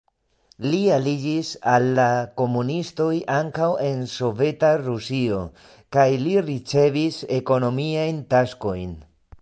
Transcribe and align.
Li 0.69 0.77
aliĝis 0.93 1.49
al 1.73 1.85
la 1.99 2.05
komunistoj 2.41 3.11
ankaŭ 3.35 3.69
en 3.89 4.01
Soveta 4.15 4.73
Rusio 4.87 5.43
kaj 5.97 6.09
li 6.25 6.35
ricevis 6.51 7.21
ekonomiajn 7.41 8.29
taskojn. 8.35 9.01